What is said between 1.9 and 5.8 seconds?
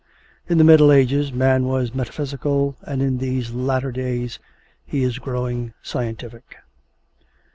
metaphysical, and in these latter days he is growing